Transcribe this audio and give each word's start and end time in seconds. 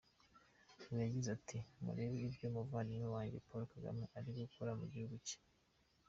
Ngo 0.81 0.93
yagize 1.03 1.29
ati 1.37 1.57
“Murebe 1.83 2.17
ibyo 2.27 2.45
umuvandimwe 2.49 3.07
wanjye 3.15 3.43
Paul 3.47 3.63
Kagame 3.73 4.03
ari 4.17 4.29
gukora 4.39 4.71
mu 4.79 4.85
gihugu 4.93 5.15
cye. 5.27 5.37